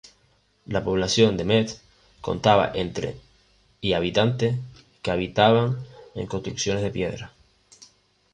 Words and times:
La 0.65 0.83
población 0.83 1.37
de 1.37 1.43
Metz, 1.43 1.79
contaba 2.21 2.71
entre 2.73 3.17
y 3.81 3.93
habitantes, 3.93 4.55
que 5.03 5.11
habitaban 5.11 5.77
en 6.15 6.25
construcciones 6.25 6.81
de 6.81 6.89
piedra. 6.89 7.33